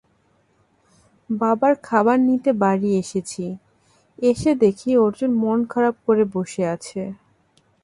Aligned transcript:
বাবার 1.29 1.73
খাবার 1.83 2.17
নিতে 2.27 2.51
বাড়ি 2.63 2.89
এসেছি, 3.01 3.43
এসে 4.19 4.51
দেখি 4.63 4.89
অর্জুন 4.97 5.31
মন 5.43 5.59
খারাপ 5.71 5.95
করে 6.05 6.23
বসে 6.35 6.63
আছে। 6.75 7.01